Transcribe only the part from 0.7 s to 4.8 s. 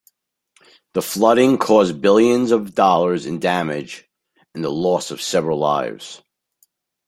The flooding caused billions of dollars in damage and the